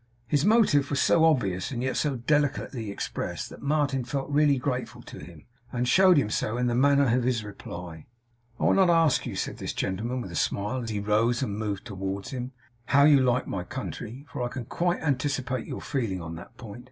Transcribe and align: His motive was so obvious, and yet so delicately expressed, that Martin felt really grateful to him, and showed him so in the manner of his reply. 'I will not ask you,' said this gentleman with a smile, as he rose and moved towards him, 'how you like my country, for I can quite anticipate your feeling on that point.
His 0.25 0.43
motive 0.43 0.89
was 0.89 0.99
so 0.99 1.23
obvious, 1.25 1.69
and 1.69 1.83
yet 1.83 1.95
so 1.95 2.15
delicately 2.15 2.89
expressed, 2.89 3.51
that 3.51 3.61
Martin 3.61 4.03
felt 4.03 4.31
really 4.31 4.57
grateful 4.57 5.03
to 5.03 5.19
him, 5.19 5.45
and 5.71 5.87
showed 5.87 6.17
him 6.17 6.27
so 6.31 6.57
in 6.57 6.65
the 6.65 6.73
manner 6.73 7.15
of 7.15 7.21
his 7.23 7.43
reply. 7.43 8.07
'I 8.59 8.63
will 8.63 8.73
not 8.73 8.89
ask 8.89 9.27
you,' 9.27 9.35
said 9.35 9.57
this 9.57 9.73
gentleman 9.73 10.19
with 10.19 10.31
a 10.31 10.35
smile, 10.35 10.81
as 10.81 10.89
he 10.89 10.99
rose 10.99 11.43
and 11.43 11.55
moved 11.55 11.85
towards 11.85 12.31
him, 12.31 12.51
'how 12.85 13.03
you 13.03 13.19
like 13.19 13.45
my 13.45 13.63
country, 13.63 14.25
for 14.33 14.41
I 14.41 14.47
can 14.47 14.65
quite 14.65 15.01
anticipate 15.03 15.67
your 15.67 15.81
feeling 15.81 16.19
on 16.19 16.33
that 16.33 16.57
point. 16.57 16.79